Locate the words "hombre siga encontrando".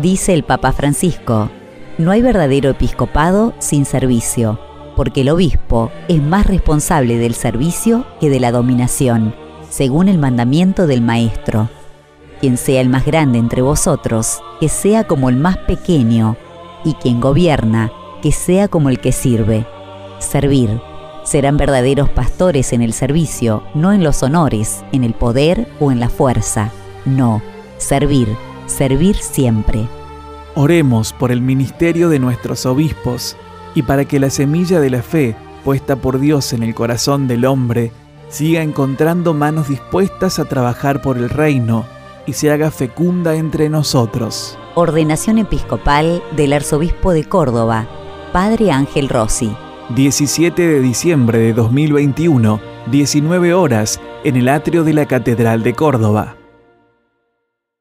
37.44-39.34